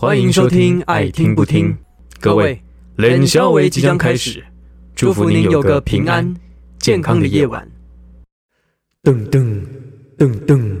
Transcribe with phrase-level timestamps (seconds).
[0.00, 1.72] 欢迎收听《爱听不听》，
[2.20, 2.62] 各位，
[2.94, 4.44] 冷消维即将开始，
[4.94, 6.36] 祝福您有个平安
[6.78, 7.68] 健康的夜晚。
[9.02, 9.60] 噔噔
[10.16, 10.78] 噔噔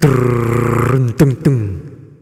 [0.00, 1.70] 噔噔噔，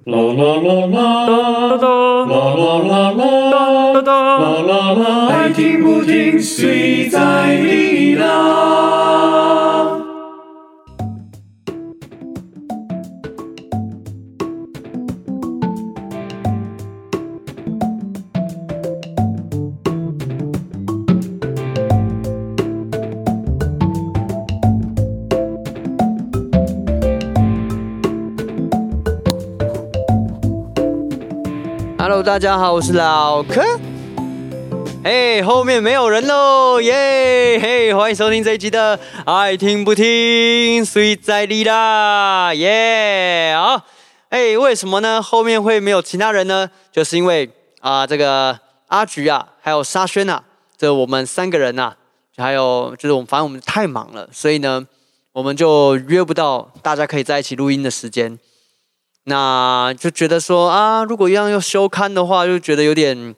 [0.05, 9.26] 啦啦啦啦，啦啦啦啦，啦啦啦，爱听不听，谁在你啦？
[32.09, 33.61] Hello，大家好，我是老柯。
[35.03, 37.59] 嘿，后面没有人喽，耶！
[37.61, 40.05] 嘿，欢迎收听这一集的《爱听不听》，
[40.85, 42.55] 谁在你啦？
[42.55, 43.57] 耶！
[43.59, 43.83] 好，
[44.29, 45.21] 哎，为什么呢？
[45.21, 46.71] 后面会没有其他人呢？
[46.93, 50.45] 就是因为啊、这个阿菊啊，还有沙宣啊，
[50.79, 51.93] 这我们三个人呐、
[52.37, 54.87] 还有就是我们，反正我们太忙了，所以呢，
[55.33, 58.39] 我们就约不到大家可以在一起录音的时间。
[59.29, 63.35] 那就觉得说啊，如果一样要休刊的话，就觉得有点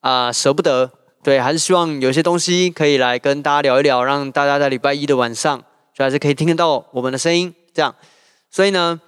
[0.00, 0.90] 啊、舍不得。
[1.22, 5.56] 对，还是希望有些东西可以来跟大家聊一聊，让大家在礼拜一的晚上
[5.94, 7.54] 就还是可以听得到我们的声音。
[7.72, 7.94] 这样，
[8.50, 9.00] 所以呢，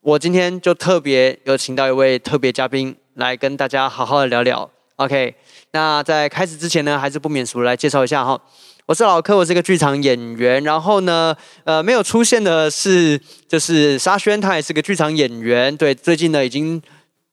[0.00, 4.68] 我今天就特别有请到一位特别嘉宾来跟大家好好的聊聊。
[4.96, 5.36] OK，
[5.70, 8.40] 那在开始之前呢，还是不免俗来介绍一下哈。
[8.88, 10.64] 我是老柯，我是一个剧场演员。
[10.64, 15.76] 然后呢，呃，没有出现的是就是沙宣，他也是个剧场演员。
[15.76, 16.80] 对，最近呢已经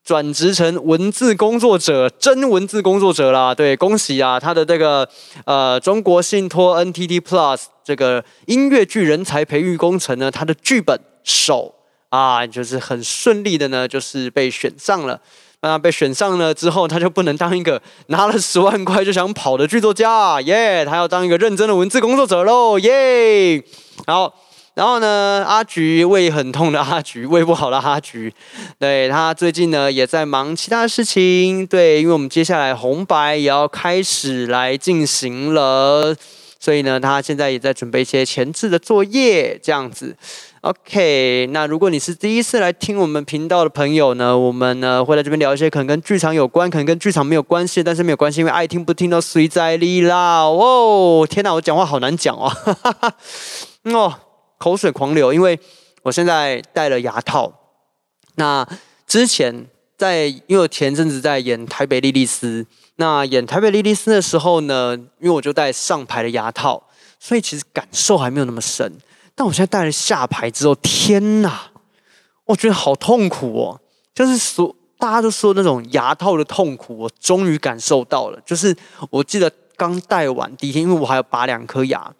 [0.04, 3.54] 转职成文字工作者，真文字工作者啦。
[3.54, 5.08] 对，恭喜啊，他的这个
[5.46, 11.74] 呃中国信托 NTT Plus 这个音乐剧人才培育工程呢，他的剧本手
[12.10, 15.18] 啊，就是很顺利的呢，就是被选上了。
[15.66, 20.84] 那被选上了之后，他就不能当一个拿了十万块就想跑的剧作家，耶！
[20.84, 23.62] 他要当一个认真的文字工作者喽，耶！
[24.06, 24.34] 好，
[24.74, 28.32] 然后呢，阿菊胃很痛的阿菊，胃不好的阿菊，
[28.78, 36.14] 对他最近呢也在忙其他事情，对，因为我们接下来红白也要开始来进行了，
[36.60, 40.16] 所以呢，他现在也在准备一些前置的作业，这样子。
[40.62, 50.42] OK，那如果你是第一次来听我们频道的朋友呢，我们呢会在这边聊一些可能跟剧场有关，可能跟剧场没有关系，但是没有关系，因为爱听不听都随在你啦。
[50.44, 52.50] 哦，天哪，我讲话好难讲哦，
[53.84, 54.14] 哦，
[54.58, 55.60] 口水狂流，因为
[56.02, 57.52] 我现在戴了牙套。
[58.36, 58.66] 那
[59.06, 66.82] 之前在，因为我前阵子在演台北莉莉丝，那演台北莉莉丝的时候呢，因为我就戴上排的牙套，
[67.20, 68.92] 所以其实感受还没有那么深。
[69.36, 71.70] 但我现在戴了下排之后，天哪，
[72.46, 73.80] 我觉得好痛苦哦！
[74.14, 78.40] 就是说，大家都说那种牙套的痛苦，我终于感受到了。
[78.46, 78.74] 就是
[79.10, 82.14] 我记得刚戴完第一天，因为我还要拔两颗牙，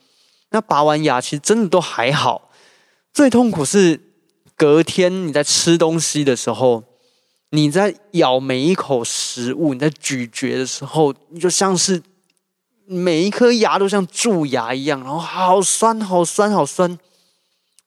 [0.50, 2.50] 那拔完牙其实真的都还好，
[3.14, 3.98] 最痛苦是
[4.54, 6.84] 隔天你在吃东西的时候，
[7.48, 12.02] 你在咬每一口食物，你在咀嚼的时候，你就像是
[12.86, 16.98] 每一颗牙都像蛀牙一样，然后好酸、好酸、好酸，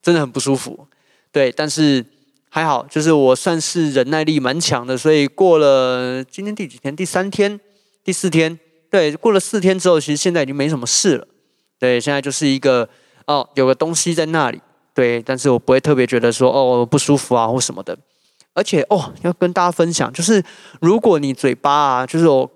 [0.02, 0.86] 真的很不舒服。
[1.32, 2.04] 对，但是
[2.48, 6.94] 还好，就是我算是忍耐力蛮强的，所以过了今天第几天？
[6.94, 7.58] 第三天、
[8.04, 8.58] 第四天，
[8.90, 11.26] 对，过了四天之后，其实现在已经没什么事了。
[11.78, 12.88] 对，现在就是一个
[13.26, 14.60] 哦，有个东西在那里，
[14.94, 17.96] 对，但是我不会特别觉得说哦不舒服啊或什么的。
[18.52, 20.44] 而且哦，要跟大家分享，就是
[20.80, 22.50] 如果你嘴巴啊，就是有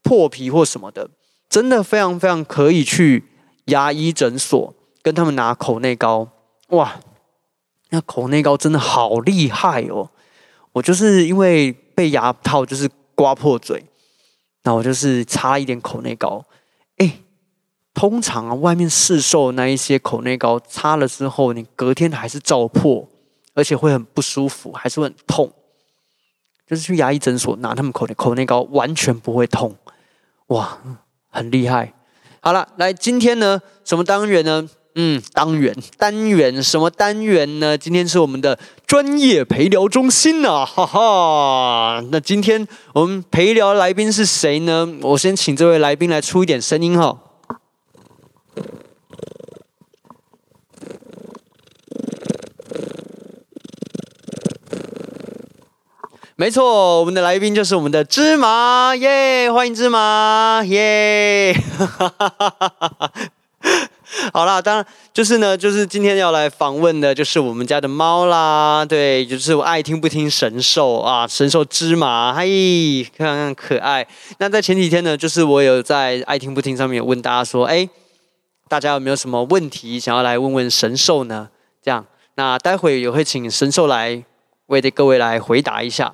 [0.00, 1.10] 破皮或什么的，
[1.52, 3.24] 真的非常非常可以去
[3.66, 6.30] 牙医诊所跟他们拿口内膏。
[6.68, 6.98] 哇，
[7.90, 10.08] 那口内膏真的好厉害哦！
[10.72, 13.84] 我就是因为被牙套就是刮破嘴，
[14.62, 16.42] 那我就是擦一点口内膏。
[16.96, 17.18] 哎，
[17.92, 23.06] 通常啊，外面市售那一些口内膏擦了之后，你隔天还是照破，
[23.52, 25.52] 而且会很不舒服，还是会很痛。
[26.66, 29.76] 就是去牙医诊所拿他们口内口内膏，完全不会痛，
[30.46, 30.78] 哇，
[31.32, 31.92] 很厉害。
[32.38, 34.68] 好了，来今天呢，什么单元呢？
[34.94, 37.78] 嗯，单元单元什么单元呢？
[37.78, 42.04] 今天是我们的专业陪聊中心呐、哈哈。
[42.10, 44.86] 那今天我们陪聊来宾是谁呢？
[45.00, 47.18] 我先请这位来宾来出一点声音哈。
[56.42, 61.54] 没错，我们的来宾就是我们的芝麻耶欢迎芝麻耶！
[64.34, 68.84] 好啦，当然就是呢，就是今天要来访问的，就是我们家的猫啦。
[68.84, 72.44] 对，就是我爱听不听神兽啊，神兽芝麻，嗨，
[73.16, 74.04] 看看可爱。
[74.38, 77.88] 那在前几天呢，就是我有在爱听不听上面有问大家说，哎，
[78.66, 81.50] 大家有没有什么问题想要来问问神兽呢？
[81.80, 82.04] 这样，
[82.34, 84.24] 那待会也会请神兽来
[84.66, 86.12] 为各位来回答一下。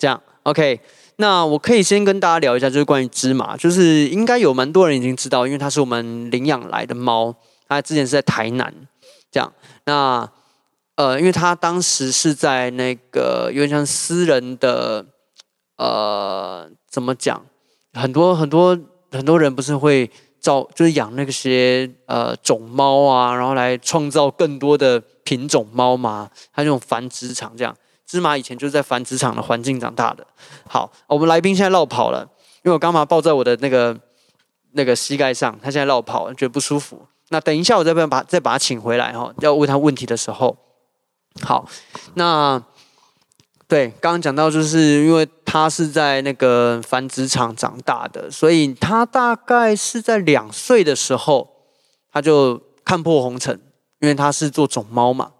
[0.00, 0.80] 这样，OK。
[1.16, 7.34] 那我可以先跟大家聊一下，就是关于芝麻，就是应该有蛮多人已经知道，因为它是我们领养来的猫，
[7.68, 8.72] 它之前是在台南，
[9.30, 9.52] 这样。
[9.84, 10.26] 那
[10.96, 15.04] 呃，因为它当时是在那个有点像私人的，
[15.76, 17.44] 呃，怎么讲？
[17.92, 18.78] 很多很多
[19.12, 20.10] 很多人不是会
[20.40, 27.76] 造，就是养那些呃种猫啊，然后来创造更多的品种猫嘛，它那种繁殖场这样。
[28.10, 30.26] 芝麻以前就是在繁殖场的环境长大的。
[30.66, 32.28] 好，我们来宾现在绕跑了，
[32.64, 33.96] 因为我刚把抱在我的那个
[34.72, 37.06] 那个膝盖上，他现在绕跑，觉得不舒服。
[37.28, 40.56] 那等一下我再把再把他请回来哈，要问他问题的时候。
[41.42, 41.64] 好，
[42.14, 42.60] 那
[43.68, 51.48] 对刚刚讲到，就是因为他是在那个繁殖场长大的，所以他大概是在两岁的时候，
[52.12, 53.60] 他就看破红尘，
[54.00, 55.30] 因为他是做种猫嘛。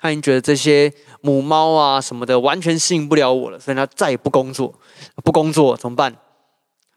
[0.00, 4.74] 他已经觉得这些母猫啊什么的完全吸引不了我了，所以他再也不工作。
[5.22, 6.16] 不工作怎么办？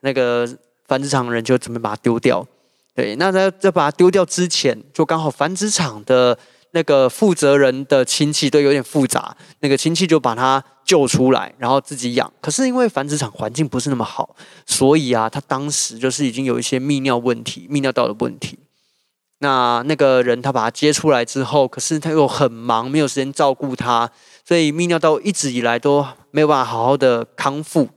[0.01, 0.47] 那个
[0.87, 2.45] 繁殖场的人就准备把它丢掉。
[2.95, 6.37] 对，那在在把它丢掉之前，就刚好繁殖场的
[6.71, 12.31] 那个负责人的亲戚都有点复杂，那个亲戚就把它救出来，然后自己养。
[12.39, 14.35] 可是因为繁殖场环境不是那么好，
[14.65, 18.59] 所以啊，他当时就是已经有一些泌尿问题、泌尿道的问题。
[19.43, 24.09] 那那个人他把他接出来之后，可是他又很忙，没有时间照顾他，
[24.45, 27.89] 所以泌尿道一直以来都没有办法好好的康复，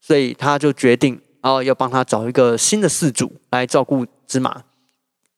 [0.00, 4.64] 所以他就决定，然后要帮他找一个新的饲主来照顾芝麻。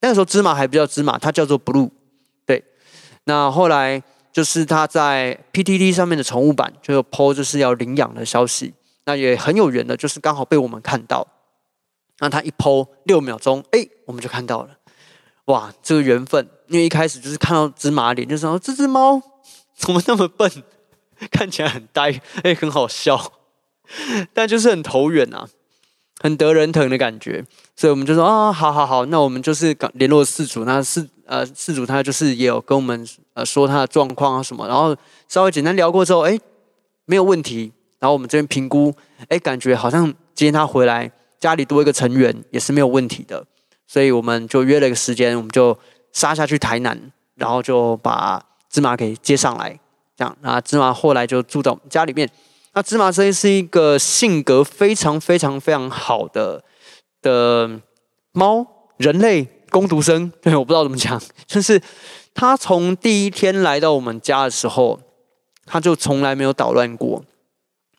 [0.00, 1.91] 那个时候芝麻还不叫芝麻，它叫做 Blue。
[2.47, 2.65] 对，
[3.25, 4.03] 那后来
[4.33, 8.73] 就是他在 PTT 上面的宠物版就有 PO 就是要领养的消息，
[9.05, 11.27] 那也很有缘的，就是刚好被我们看到。
[12.21, 14.71] 那他一 PO 六秒钟，哎，我们就看到了。
[15.46, 19.20] 哇，这个缘分，因为一开始就是看到芝麻脸，就说这只猫
[19.76, 20.50] 怎么那么笨，
[21.31, 23.32] 看起来很呆，哎，很好笑，
[24.34, 25.48] 但就是很投缘啊，
[26.19, 27.44] 很得人疼的感觉，
[27.76, 34.96] 所以我们就说啊，好好好，那我们就是联络事主，那事呃事主他就是也有跟我们呃说他的状况啊什么，然后
[35.28, 36.37] 稍微简单聊过之后，哎，
[37.04, 38.92] 没有问题，然后我们这边评估，
[39.28, 41.08] 哎，感觉好像今天他回来
[41.38, 43.46] 家里多一个成员也是没有问题的。
[43.87, 45.79] 所以我们就约了一个时间，我们就
[46.12, 49.79] 杀下去台南，然后就把芝麻给接上来，
[50.17, 50.37] 这样。
[50.41, 52.29] 那芝麻后来就住到我们家里面。
[52.75, 56.62] 那芝麻这是一个性格非常非常非常好的
[57.23, 57.81] 的
[58.33, 58.67] 猫，
[58.99, 60.31] 人类攻读生。
[60.43, 61.81] 对，我不知道怎么讲，就是
[62.35, 65.00] 他从第一天来到我们家的时候，
[65.65, 67.25] 他就从来没有捣乱过。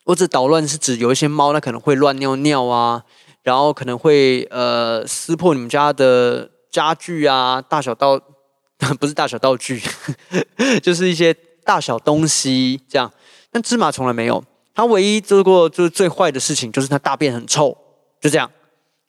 [0.04, 3.04] 我指捣乱是指有一些猫，它可能会乱尿尿啊。
[3.48, 8.20] 然后可能会呃撕破你们家的家具啊，大小道
[9.00, 9.80] 不是大小道具，
[10.84, 11.32] 就是一些
[11.64, 13.10] 大小东西这样。
[13.50, 17.74] 但芝麻从来没有，它唯一做过就是最坏的事情，就是它大便很臭，
[18.20, 18.50] 就这样。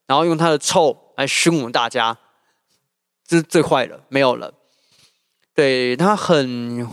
[0.08, 2.18] 然后用它的臭来熏我们大家，
[3.28, 4.54] 这是最坏的，没有了。
[5.54, 6.90] 对它很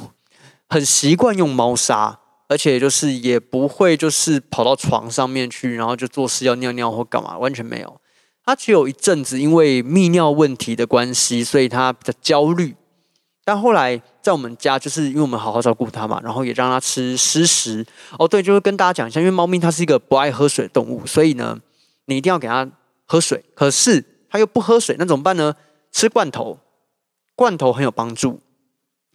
[0.69, 2.19] 很习惯用猫砂。
[2.49, 8.01] 而且就是也不会就是跑到床上面去，然后就做事要尿尿或干嘛，完全没有。
[8.45, 12.77] 他只有一阵子因为泌尿问题的关系，所以他比较焦虑。
[13.45, 17.85] 但后来在我们家，就是因为我们好好照顾他嘛，然后也让他吃湿食。
[18.17, 21.59] 哦，对，就是跟大家讲一下，因为猫咪它是一个不爱喝水的动物，所以呢，
[22.05, 22.71] 你一定要给它
[23.05, 23.45] 喝水。
[23.57, 25.57] 可是它又不喝水，那怎么办呢？
[25.91, 26.61] 吃罐头，
[27.35, 28.41] 罐头很有帮助，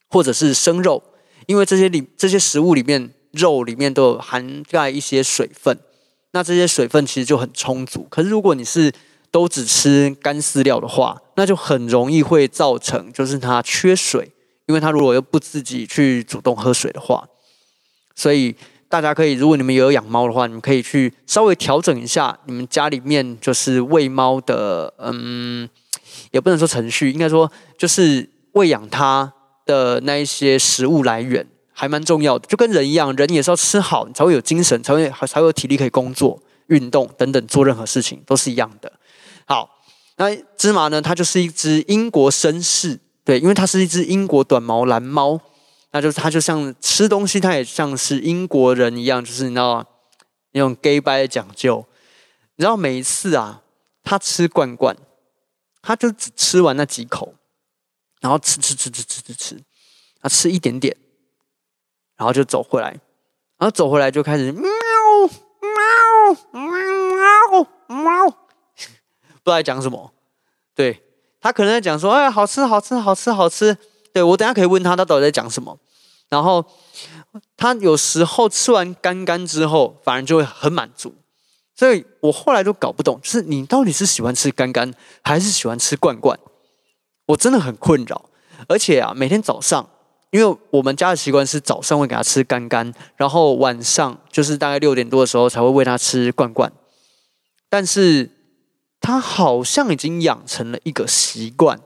[0.09, 1.01] 或者是生肉，
[1.45, 3.13] 因为这些里这些食物里面。
[3.31, 5.77] 肉里面都有含盖一些水分，
[6.31, 8.07] 那这些水分其实就很充足。
[8.09, 8.91] 可是如果你是
[9.31, 14.31] 都只吃干饲料的话，那就很容易会造成就是它缺水，
[14.67, 17.25] 因为它如果又不自己去主动喝水的话，
[18.13, 18.55] 所以
[18.89, 25.69] 大家可以，如果你们有养猫的话，你们可以去稍微调整一下你们家里面就是喂猫的，嗯，
[26.31, 29.31] 也不能说程序，应该说就是喂养它
[29.65, 31.47] 的那一些食物来源。
[31.81, 38.93] 还蛮重要的，就跟人一样，人也是要吃好，你才会有精神，才会才会有体力可以工作、运动等等，做任何事情都是一样的。
[39.47, 39.67] 好，
[40.17, 41.01] 那芝麻呢？
[41.01, 45.41] 它就是一只英国绅士，对，因为它是一只英国短毛蓝猫，
[45.91, 49.83] 那就是它就像吃东西，它也像是英国人一样，就是你知道
[50.51, 51.83] 那种 gay 白的讲究。
[52.57, 53.63] 你知道每一次啊，
[54.03, 54.95] 它吃罐罐，
[55.81, 57.33] 他就只吃完那几口，
[58.19, 59.59] 然后吃吃吃吃吃吃吃，
[60.21, 60.95] 他吃一点点，
[62.21, 62.89] 然后就走回来，
[63.57, 64.61] 然后走回来就开始喵
[65.59, 65.81] 喵
[66.51, 70.13] 喵喵， 不知道在讲什么。
[70.75, 71.01] 对
[71.39, 73.75] 他可能在讲说，哎，好吃好吃好吃好吃。
[74.13, 75.79] 对我等下可以问他，他到底在讲什么。
[76.29, 76.63] 然后
[77.57, 81.15] 他有时候吃完干干之后，反而就会很满足。
[81.75, 86.37] 所以我后来都搞不懂，就是你到底是喜欢吃干干，还是喜欢吃罐罐？
[87.25, 88.29] 我真的很困扰。
[88.67, 89.89] 而且啊，每天早上，
[90.31, 96.71] 因为我们家的习惯是早上会给他吃干干，然后晚上就是大概六点多的时候才会喂他吃罐罐。
[97.69, 98.29] 但是
[98.99, 101.79] 他好像已经养成了一个习惯，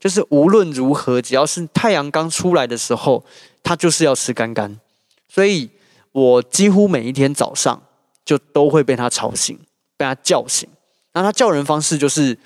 [0.00, 3.24] 就是无论如何，只要是太阳刚出来的时候，
[3.62, 4.80] 他就是要吃干干。
[5.28, 5.70] 所以
[6.10, 7.82] 我几乎每一天早上。
[8.24, 9.58] 就都会被他吵醒，
[9.96, 10.68] 被他叫醒。
[11.12, 12.38] 那他叫人方式就是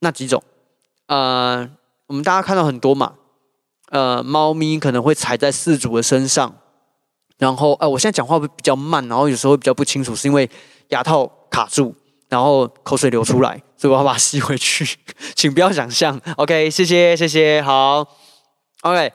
[0.00, 0.40] 那几种，
[1.06, 1.66] 呃，
[2.06, 3.14] 我们大家看到很多嘛，
[3.90, 6.54] 呃，猫咪可能会踩在饲主的身上，
[7.38, 10.48] 然后，呃，我现在讲话会比较慢，然后有时候会比较不清楚，是因为
[10.88, 11.94] 牙套卡住，
[12.28, 14.98] 然后口水流出来，所以我要把它吸回去，
[15.36, 16.20] 请不要想象。
[16.36, 18.06] OK，谢谢，谢谢，好
[18.82, 19.12] ，OK，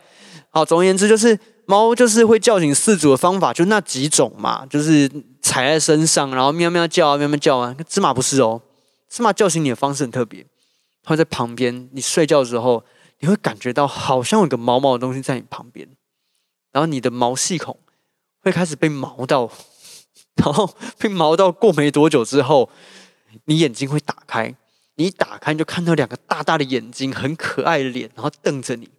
[0.52, 1.40] 好，总而言之就是。
[1.70, 5.08] 猫就是会叫醒饲主的方法，就那几种嘛，就是
[5.40, 7.76] 踩在身上，然后喵喵叫啊，喵喵叫啊。
[7.88, 8.60] 芝麻不是哦，
[9.08, 10.44] 芝麻叫醒你的方式很特别，
[11.04, 12.84] 它会在旁边，你睡觉的时候，
[13.20, 15.88] 你会感觉到好像有个毛毛的东西在你旁边，
[16.72, 17.78] 然后你的毛细孔
[18.42, 19.52] 会开始被毛到，
[20.36, 22.70] 然后被毛到过没多久之后，
[23.46, 24.56] 你眼睛会打开，
[24.96, 28.90] 你一打开就看到两个大大的眼睛，很可爱的脸，然后瞪着你，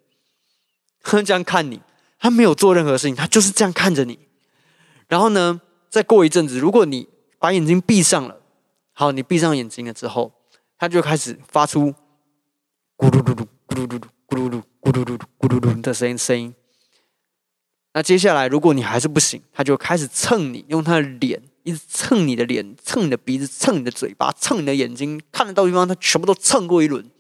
[1.03, 1.81] 这样看你。
[2.23, 4.19] 他没有做任何事情，他就是这样看着你。
[5.09, 7.09] 然后呢，再过一阵子，如果你
[7.39, 8.43] 把眼睛闭上了，
[8.93, 10.31] 好，你闭上眼睛了之后，
[10.77, 11.95] 他就开始发出
[13.01, 16.55] 咕噜噜噜、咕噜噜噜、咕噜噜、咕噜噜、咕噜噜的声音声音。
[17.95, 27.11] 那接下来，如果你还是不行，他就开始蹭你，用他的脸一直蹭你的脸，蹭你的鼻子，蹭你的嘴巴，蹭你的眼睛，看得到地方他全部都蹭过一轮。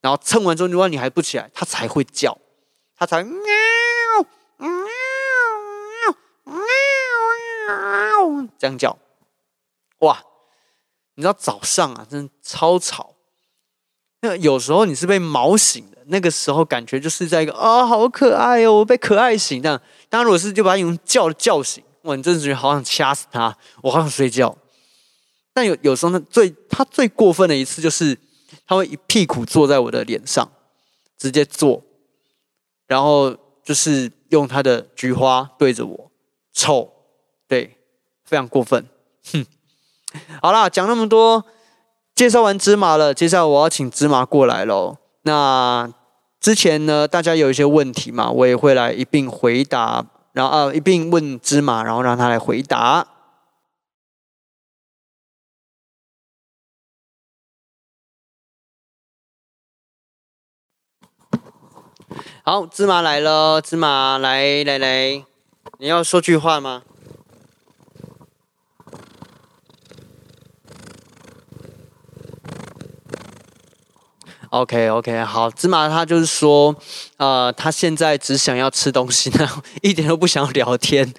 [0.00, 2.36] 然后蹭完之后，如果你还不起来，他才会叫，
[2.96, 3.38] 他才喵。
[4.56, 4.68] 喵
[6.44, 6.56] 喵
[8.40, 8.98] 喵，这样叫，
[10.00, 10.24] 哇！
[11.14, 13.14] 你知道早上啊，真的超吵。
[14.20, 19.80] 那有时候你是被毛醒的，那个时候感觉就是在一个啊，好可爱哦，我被可爱醒这样。
[20.08, 24.56] 当然，如果是就把你用叫叫醒，哇，你真的觉得好想掐死他，我好想睡觉。
[25.52, 28.18] 但有有时候呢，最他最过分的一次就是，
[28.66, 30.50] 他会一屁股坐在我的脸上，
[31.18, 31.82] 直接坐，
[32.86, 34.12] 然后就是。
[34.30, 36.10] 用他的菊花对着我，
[36.52, 36.92] 臭，
[37.48, 37.78] 对，
[38.26, 38.86] 非常过分，
[39.32, 39.46] 哼。
[40.42, 41.42] 好啦，讲那么多，
[42.18, 44.96] 介绍完芝麻了，接下来我要请芝麻过来喽。
[45.22, 45.88] 那
[46.40, 53.06] 之前呢，大家有一些问题嘛，我也会来一并回答，然后啊一并问芝麻，然后让他来回答。
[62.42, 65.24] 好，芝麻来了，芝麻来来来，
[65.78, 66.82] 你要说句话吗
[74.50, 76.74] ？OK OK，好，芝麻他就是说，
[77.16, 79.48] 呃，他现在只想要吃东西， 呢，
[79.82, 81.12] 一点都不想聊天，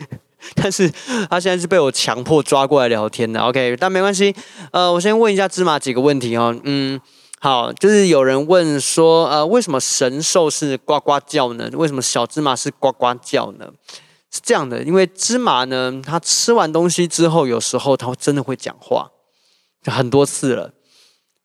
[0.56, 0.92] 但是
[1.30, 3.40] 他现在是被我强迫抓过来聊天的。
[3.42, 4.36] OK，但没关系，
[4.72, 7.00] 呃，我先问一下芝麻几个问题哦，嗯。
[7.42, 11.70] 好，就是有人问说，呃，为什么神兽是呱呱叫呢？
[11.72, 13.66] 为什么小芝麻是呱呱叫呢？
[14.30, 19.12] 是这样的，因为芝麻呢，它吃完东西之后，有时候它真的会讲话，
[19.82, 20.74] 就很多次了。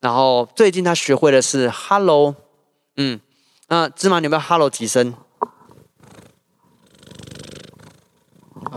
[0.04, 2.34] 然后最近他学会的是 “hello”，
[2.98, 3.18] 嗯，
[3.68, 5.14] 那芝麻你不要 “hello” 几声？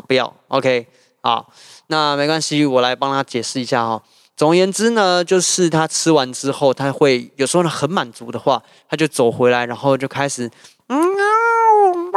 [0.08, 0.88] 不要，OK，
[1.22, 1.52] 好，
[1.88, 4.02] 那没关系，我来帮他解释一下哈。
[4.38, 10.50] 总而言之呢，就是他吃完之后，他会有时候呢很满足的话，他就走回来，然后就开始
[10.88, 12.08] 嗯，hello，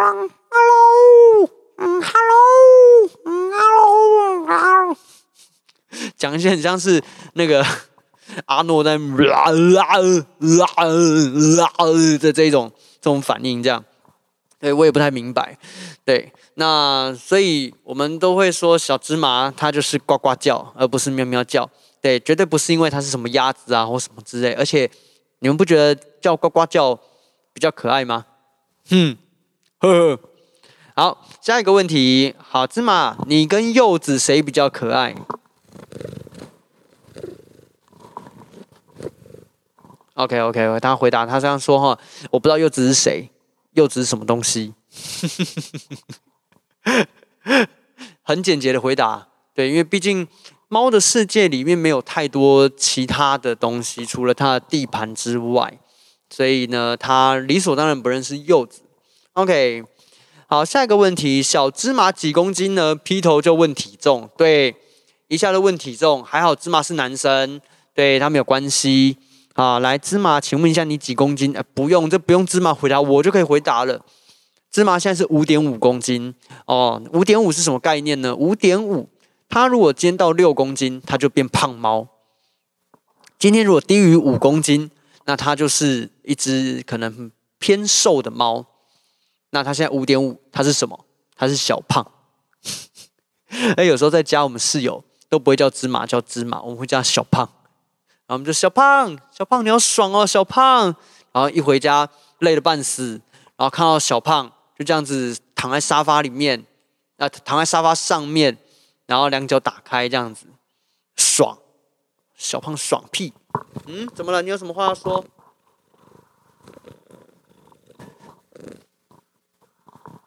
[1.79, 3.50] 嗯，hello，嗯
[4.47, 4.97] ，hello，
[6.17, 7.02] 讲一些很像是
[7.33, 7.67] 那个
[8.46, 9.99] 阿诺在啦啦
[10.38, 12.70] 啦啦的这种
[13.00, 13.84] 这种反应，这样，
[14.58, 15.58] 对我也不太明白，
[16.04, 21.68] 对，那所以我们都会说小芝麻它就是呱呱叫，而不是喵喵叫。
[22.02, 24.90] 对，绝对不是因为它是什么鸭子啊或什么之类，而且
[25.40, 26.99] 你们不觉得叫呱呱叫
[27.52, 28.25] 比较可爱吗？
[28.88, 29.18] 哼，
[29.80, 30.18] 呵呵。
[30.96, 35.14] 好，下一个问题，好芝麻，你跟柚子谁比较可爱
[40.25, 41.99] OK OK，他回答他这样说哈，
[42.31, 43.31] 我不知道柚子是谁，
[43.73, 44.75] 柚子是什么东西？
[48.23, 50.29] 很简洁的回答，对，因为毕竟
[50.69, 55.81] 猫的世界里面没有太多其他的东西，除了它的地盘之外，
[56.29, 58.83] 所以呢，它理所当然不认识柚子。
[59.33, 59.83] OK，
[60.47, 62.95] 好，下一个问题，小芝麻几公斤呢？
[62.95, 64.77] 劈头就问体重，对，
[65.29, 67.61] 一下就问体重，还好芝麻是男生，
[67.95, 69.17] 对他没有关系。
[69.61, 71.55] 啊，来芝麻，请问一下你几公斤？
[71.75, 74.02] 不用，这不用芝麻回答，我就可以回答了。
[74.71, 78.35] 芝麻现在是五点五公斤哦，五点五是什么概念呢？
[78.35, 79.11] 五点五，
[79.50, 82.09] 它如果今天到六公斤，它就变胖猫。
[83.38, 84.90] 今天如果低于五公斤，
[85.26, 88.64] 那它就是一只可能偏瘦的猫。
[89.50, 91.05] 那它现在五点五，它是什么？
[91.37, 92.11] 它是小胖。
[93.76, 97.47] 哎，有时候在家，我们室友都不会叫芝麻，叫芝麻，我们会叫小胖。
[98.30, 100.94] 然后我们就小胖，小胖你好爽哦，小胖。
[101.32, 102.08] 然后一回家
[102.38, 103.20] 累得半死，
[103.56, 104.49] 然后看到小胖。
[104.78, 106.64] 就这样子躺在沙发里面，
[107.16, 108.56] 啊，躺在沙发上面，
[109.06, 110.46] 然后两脚打开这样子，
[111.16, 111.58] 爽，
[112.37, 113.32] 小胖爽屁，
[113.87, 114.42] 嗯，怎么了？
[114.42, 115.25] 你有什么话要说？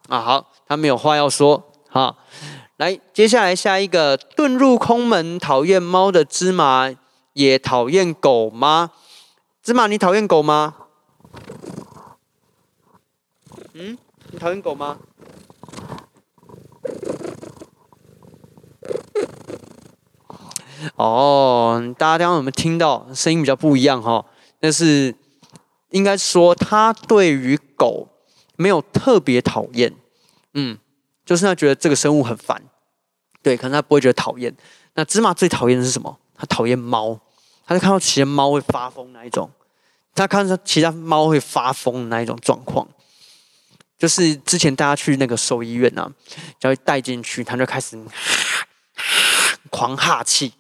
[0.10, 2.18] 啊，好，他没有话要说，好，
[2.76, 6.94] 来，接下来下一个遁入空门，讨厌猫的芝麻
[7.34, 8.92] 也讨厌狗吗？
[9.62, 10.76] 芝麻，你讨厌狗吗？
[13.74, 13.98] 嗯？
[14.32, 14.98] 你讨厌狗吗？
[20.96, 24.26] 哦，大家刚刚有没有听到声音比较不一样哈？
[24.60, 25.16] 但是
[25.90, 28.10] 应该说他对于狗
[28.58, 29.96] 没有特别讨厌，
[30.54, 30.78] 嗯，
[31.26, 32.62] 就是他觉得这个生物很烦，
[33.42, 34.56] 对，可能他不会觉得讨厌。
[34.96, 36.20] 那芝麻最讨厌的是什么？
[36.36, 37.18] 他讨厌猫，
[37.66, 39.50] 他就看到其他猫会发疯那一种，
[40.16, 42.88] 他看到其他猫会发疯那一种状况。
[43.98, 46.12] 就是之前大家去那个兽医院啊，
[46.60, 47.98] 只要带进去，他就开始
[49.72, 50.54] 狂哈气，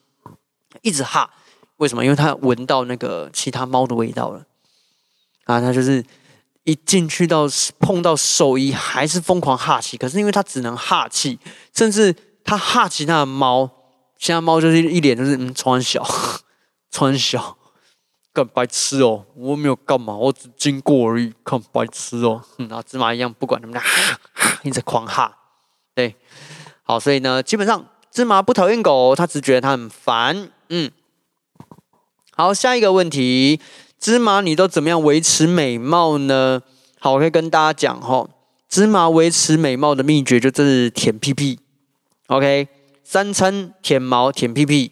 [0.82, 1.30] 一直哈。
[1.78, 2.04] 为什么？
[2.06, 4.46] 因为他闻到那个其他猫的味道了
[5.46, 5.60] 啊！
[5.60, 6.06] 他就是
[6.64, 7.46] 一进去到
[7.80, 9.98] 碰到兽医，还是疯狂哈气。
[9.98, 11.38] 可是因为他只能哈气，
[11.74, 13.70] 甚至他哈其他的猫，
[14.18, 16.02] 其他猫就是一脸就是嗯，穿小，
[16.94, 17.58] 穿小。
[18.34, 19.26] 干白痴哦！
[19.36, 21.32] 我没有干嘛，我只经过而已。
[21.44, 23.84] 看白痴哦， 然后芝麻一样，不管他们俩，
[24.66, 25.38] 一直狂哈。
[25.94, 26.16] 对，
[26.82, 30.50] 好，所以呢，基本上芝麻不讨厌狗，他只觉得它很烦。
[30.70, 30.90] 嗯，
[32.36, 33.62] 好，下一个问题，
[34.00, 36.64] 芝麻你都怎么样维持美貌呢？
[37.00, 38.28] 好，我可以跟大家讲哈，
[38.68, 41.60] 芝麻维持美貌的秘诀就是舔屁屁。
[42.26, 42.68] OK，
[43.04, 44.92] 三餐舔毛舔屁屁。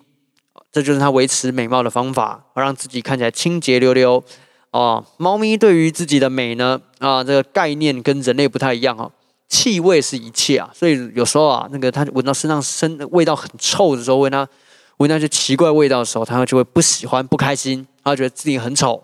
[0.72, 4.24] 这就是它维持美貌的方法，让自己看起来清洁溜溜
[4.72, 5.04] 哦。
[5.18, 9.12] 猫咪对于自己的美呢，啊，这个概念跟人类不太一样哈。
[9.50, 14.48] 气味是一切啊，所以有时候啊，那个它闻到身上身味道很臭的时候，闻它
[14.96, 19.04] 闻那些奇怪味道的时候，它就会不喜欢、不开心，它觉得自己很丑。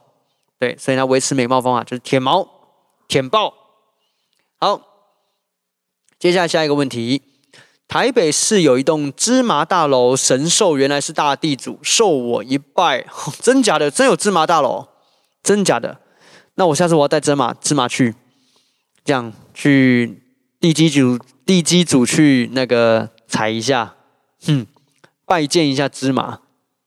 [0.58, 2.48] 对，所以它维持美貌方法就是舔毛、
[3.10, 3.54] 舔爆。
[4.60, 4.82] 好，
[6.18, 7.22] 接下来下一个问题。
[7.88, 13.08] 台北市有一栋芝麻大楼，神兽原来是大地主，受我一拜。
[13.42, 13.90] 真假的？
[13.90, 14.90] 真有芝麻大楼？
[15.42, 16.02] 真假的？
[16.56, 18.14] 那我下次我要带芝麻芝麻去，
[19.06, 20.22] 这样去
[20.60, 23.96] 地基主地基主去那个踩一下，
[24.46, 24.68] 哼，
[25.26, 26.42] 拜见一下芝麻，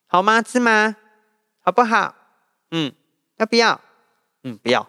[0.06, 0.42] 好吗？
[0.42, 0.94] 芝麻
[1.64, 2.14] 好不好？
[2.72, 2.92] 嗯，
[3.38, 3.80] 要不要？
[4.44, 4.86] 嗯，不要。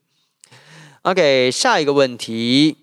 [1.02, 2.76] OK，下一个问题，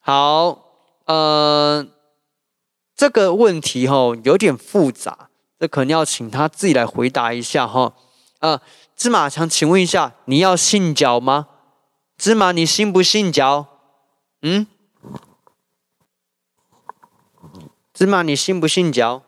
[0.00, 0.65] 好。
[1.06, 1.86] 呃，
[2.94, 7.94] 这个问题哈有点复杂，这可能要请他自己来回答一下哈。
[8.40, 8.60] 呃，
[8.96, 11.48] 芝麻想请问一下，你要信教吗？
[12.18, 13.66] 芝麻，你信不信教？
[14.42, 14.66] 嗯？
[17.94, 19.22] 芝麻，你信不信教？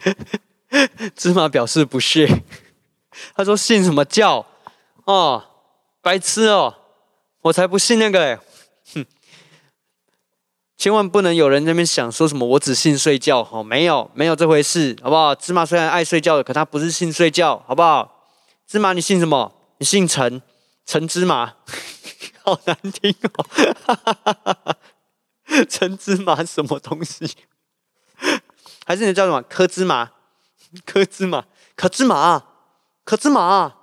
[1.14, 2.42] 芝麻表示不屑，
[3.36, 4.46] 他说信什么教？
[5.10, 5.44] 哦，
[6.00, 6.72] 白痴哦！
[7.42, 8.38] 我才不信那个嘞！
[8.94, 9.04] 哼，
[10.76, 15.34] 千万不能有人那边想说什么，我只信睡觉，哦，没有，没有这回事，好不好？
[15.34, 18.28] 芝麻虽然爱睡觉的，可他不是信睡觉，好不好？
[18.68, 19.52] 芝麻，你信什么？
[19.78, 20.40] 你姓陈，
[20.86, 21.54] 陈芝麻，
[22.44, 24.76] 好难听哦！
[25.68, 27.28] 陈芝麻什么东西？
[28.86, 29.42] 还是你叫什么？
[29.42, 30.12] 柯芝麻？
[30.86, 31.46] 柯芝麻？
[31.74, 32.44] 柯芝麻？
[33.04, 33.74] 柯芝麻？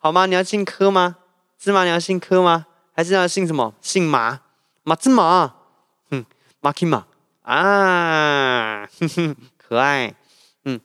[0.00, 0.26] 好吗？
[0.26, 1.16] 你要姓柯吗？
[1.58, 2.66] 芝麻你要姓柯吗？
[2.94, 3.74] 还是要姓什么？
[3.80, 4.40] 姓马？
[4.82, 5.54] 马芝麻？
[6.10, 6.24] 嗯，
[6.60, 7.04] 马 k 马
[7.42, 10.14] 啊，哼哼，可爱。
[10.64, 10.80] 嗯，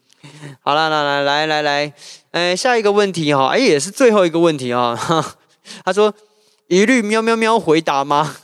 [0.61, 1.93] 好了，来来来来来，
[2.31, 4.97] 哎，下一个问题哈，哎，也是最后一个问题哈。
[5.85, 6.13] 他说
[6.67, 8.35] ：“一律喵喵喵回答吗？”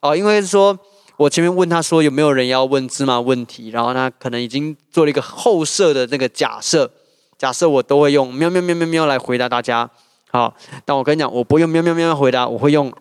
[0.00, 0.78] 哦，因为说
[1.16, 6.90] 我前面问他说有没有人要问芝麻问题，然后他可能已经做了一个后设的那个假设，
[7.38, 9.90] 假设我都会用喵喵喵喵喵来回答大家。
[10.36, 12.92] 好，但我跟你讲，我不用喵喵喵回答，我会用。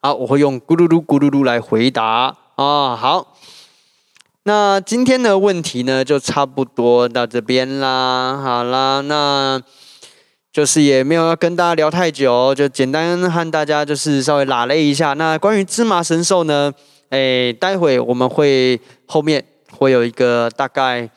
[0.00, 2.96] 好，我会用咕噜噜咕噜噜来回答啊。
[2.96, 3.36] 好，
[4.42, 8.40] 那今天的问题呢，就差不多到这边啦。
[8.42, 9.62] 好啦，那
[10.52, 15.12] 就是也没有要跟大家聊太久，就简单和大家就是稍微拉了一下。
[15.12, 16.72] 那关于芝麻神兽呢，
[17.14, 21.08] 哎，待会我们会后面会有一个大概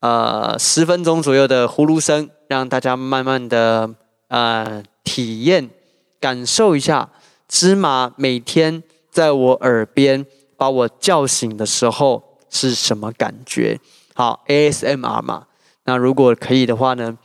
[0.00, 3.88] 呃十分钟左右的呼噜声，让大家慢慢的
[4.26, 5.70] 呃体验
[6.18, 7.08] 感受一下。
[7.46, 13.78] 芝麻每天在我耳边把我叫醒的时候是什么感觉？
[14.12, 15.46] 好，ASMR 嘛。
[15.84, 17.16] 那如果可以的话呢，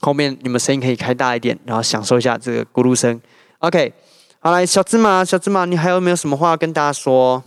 [0.00, 3.20] 后面你们声音可以开大一点，然后享受一下这个咕噜声。
[3.60, 3.92] OK，
[4.40, 7.44] 好来，小芝麻，小芝麻，你还有没有什么话要跟大家说？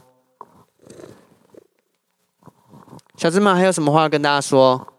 [3.23, 4.92] 小芝麻还有什么话要跟大家说？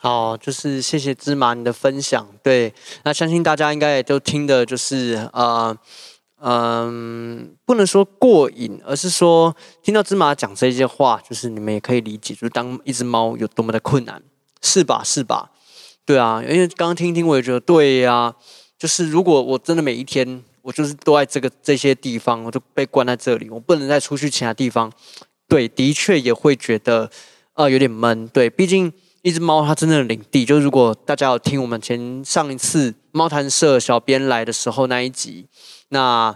[0.00, 2.28] 好，就是谢谢芝麻你的分享。
[2.42, 5.76] 对，那相信大家应该也都听的，就是呃
[6.40, 14.22] 嗯，不能说过瘾，而是说听到芝麻讲这些话，就是你们也可以理解，就是当一只猫有多么的困难，
[14.62, 15.02] 是吧？
[15.04, 15.50] 是吧？
[16.06, 18.34] 对啊，因为刚刚听听，我也觉得对呀。
[18.78, 24.92] 就是如果我真的每一天，我就是都在这个这些地方，我就被关在这里，我不能再出去其他地方。
[25.48, 27.10] 对，的确也会觉得
[27.54, 28.28] 呃有点闷。
[28.28, 28.92] 对，毕竟
[29.28, 35.46] 一只猫它真正的领地，就是如果大家有听我们前上一次猫谈社小编来的时候那一集。
[35.90, 36.34] 那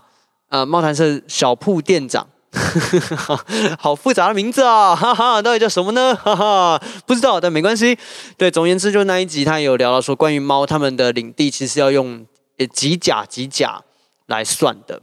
[0.49, 2.29] 呃，猫谈社小铺店长，
[3.81, 6.15] 好复杂的名字啊，哈哈，到底叫什么呢？
[6.15, 7.99] 哈哈，不知道，但没关系。
[8.37, 12.27] 对，总而言之，就那一集他有聊到说，关于猫他们的领地其实要用
[12.75, 13.83] 几甲几甲
[14.27, 15.01] 来算的，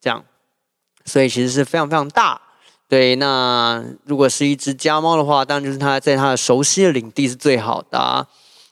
[0.00, 0.24] 这样，
[1.04, 2.40] 所以其实是非常非常大。
[2.92, 8.26] 对，那如果是一只家猫的话，当然就是它在它的熟悉的领地是最好的。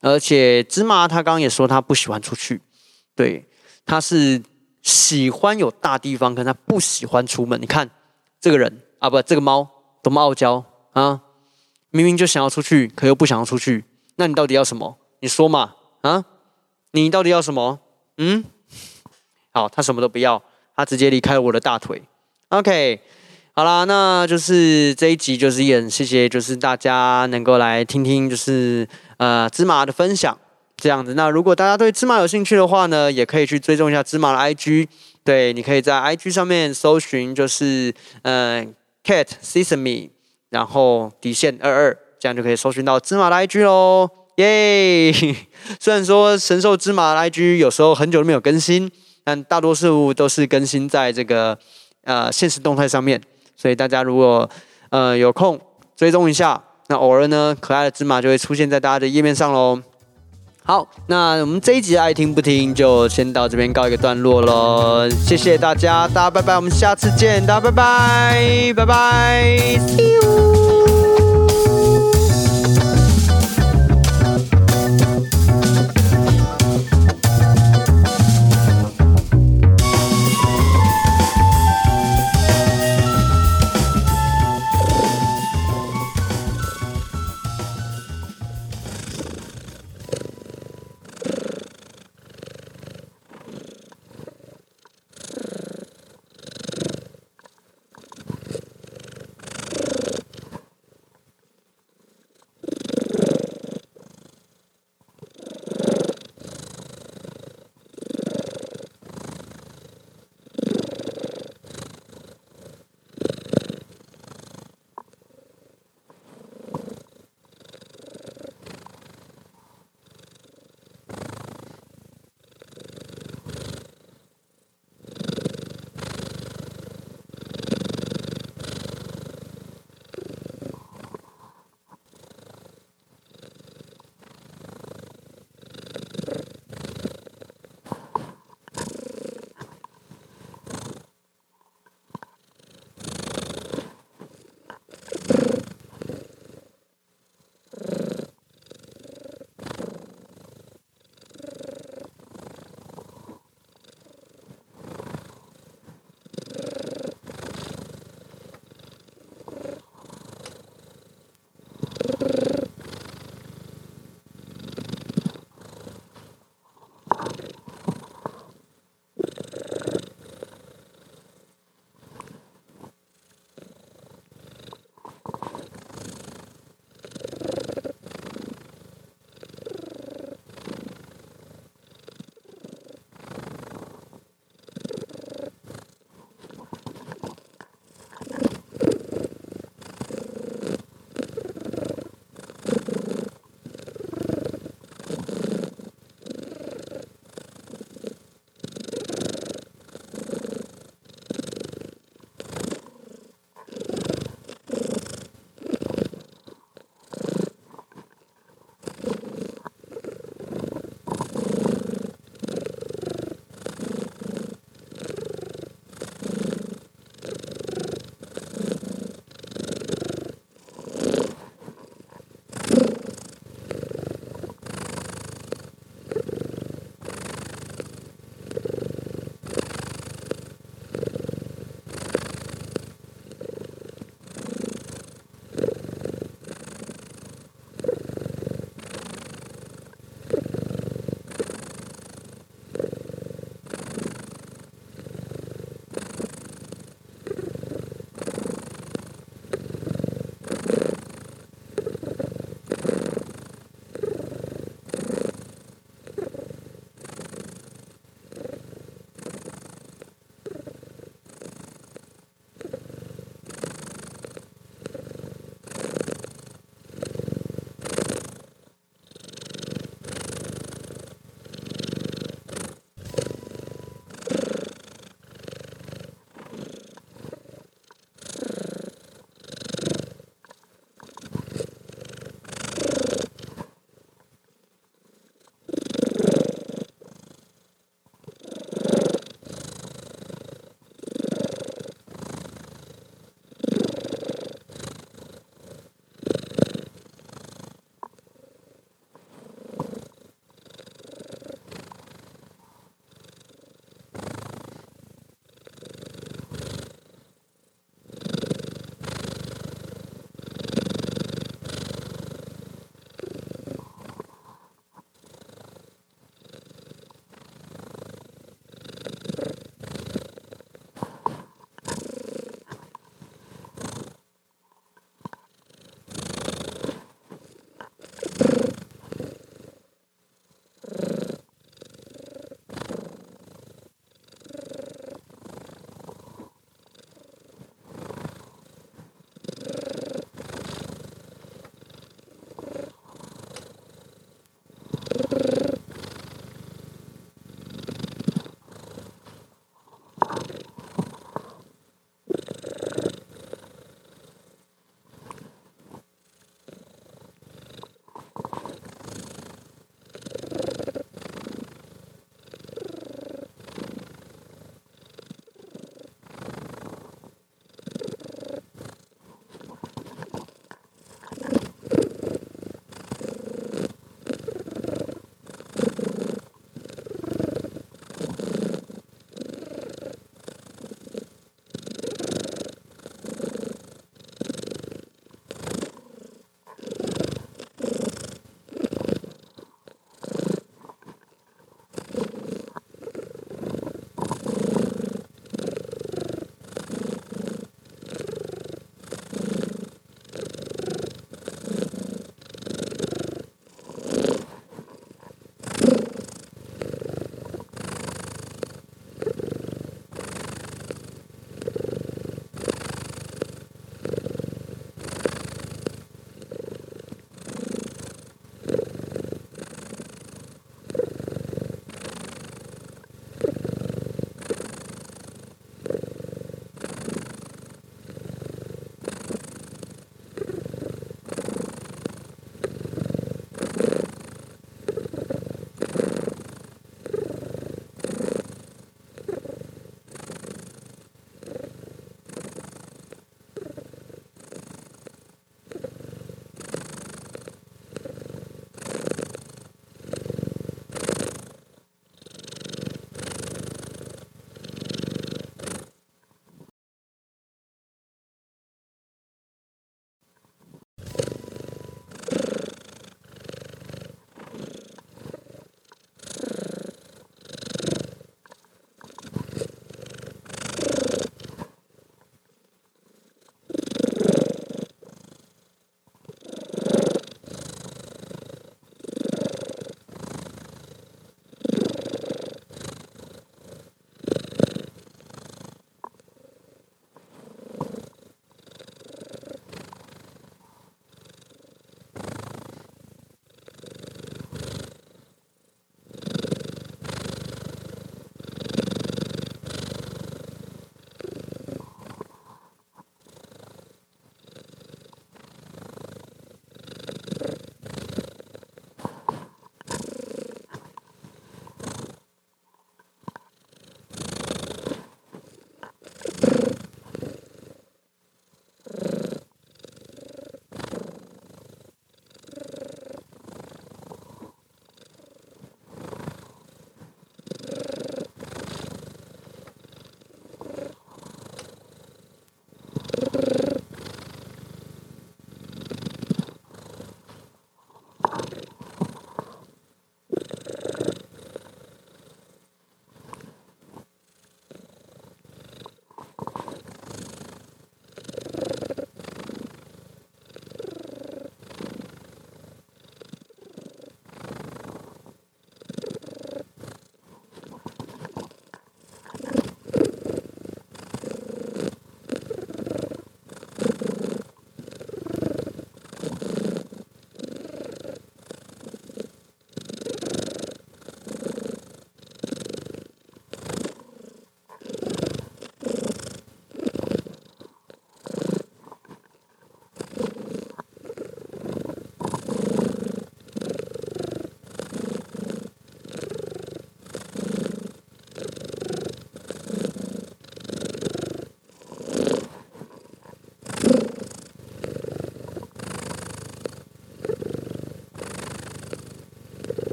[0.00, 2.60] 而且芝麻它刚刚也说它不喜欢出去，
[3.16, 3.44] 对，
[3.84, 4.40] 它是。
[4.82, 7.58] 喜欢有大地方，可它不喜欢出门。
[7.58, 7.88] 你看
[8.38, 9.66] 这个人啊，不，这个猫
[10.02, 11.22] 多么傲娇啊！
[11.88, 13.86] 明明就想要出去，可又不想要出去。
[14.16, 14.98] 那你到底要什么？
[15.20, 16.26] 你说嘛啊？
[16.90, 17.80] 你到底要什么？
[18.18, 18.44] 嗯？
[19.54, 20.42] 好，它什么都不要，
[20.76, 22.02] 它直接离开了我的大腿。
[22.50, 23.00] OK，
[23.56, 28.84] 好啦，那就是这一集就是也谢谢，就是大家能够来听听，就是
[29.18, 30.36] 呃芝麻的分享。
[30.76, 34.88] 这样子，那如果大家对芝麻有兴趣的话呢，也可以去追踪一下芝麻的 IG。
[35.22, 40.10] 对，你可以在 IG 上面搜寻，就是嗯，cat sesame，
[40.50, 44.10] 然后底线二二，这样就可以搜寻到芝麻的 IG 喽。
[44.38, 45.12] 耶！
[45.78, 48.90] 虽然说神兽芝麻的 IG 有时候很久都没有更新，
[49.22, 51.56] 但大多数都是更新在这个
[52.02, 53.22] 呃现实动态上面，
[53.56, 54.48] 所以大家如果
[54.90, 55.60] 呃有空
[55.96, 59.80] 追踪一下，那偶尔呢，可爱的芝麻就会出现在大家的页面上喽。
[60.66, 70.73] 好，那我们这一集爱听不听就先到这边告一个段落喽，谢谢大家，大家拜拜，我们下次见，大家拜拜，拜拜。